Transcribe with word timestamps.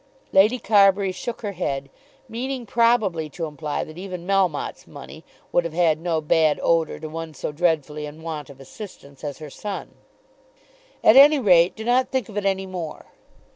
Lady 0.33 0.57
Carbury 0.57 1.11
shook 1.11 1.41
her 1.43 1.51
head, 1.51 1.87
meaning 2.27 2.65
probably 2.65 3.29
to 3.29 3.45
imply 3.45 3.83
that 3.83 3.99
even 3.99 4.25
Melmotte's 4.25 4.87
money 4.87 5.23
would 5.51 5.63
have 5.63 5.75
had 5.75 6.01
no 6.01 6.19
bad 6.21 6.59
odour 6.63 6.97
to 6.97 7.07
one 7.07 7.35
so 7.35 7.51
dreadfully 7.51 8.07
in 8.07 8.23
want 8.23 8.49
of 8.49 8.59
assistance 8.59 9.23
as 9.23 9.37
her 9.37 9.51
son. 9.51 9.93
"At 11.03 11.17
any 11.17 11.37
rate 11.37 11.75
do 11.75 11.83
not 11.83 12.09
think 12.09 12.29
of 12.29 12.35
it 12.37 12.45
any 12.45 12.65
more." 12.65 13.11